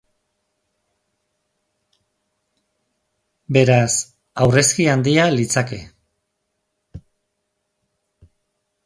Beraz, 3.57 3.91
aurrezki 4.47 4.89
handia 4.95 5.29
litzake. 5.37 5.79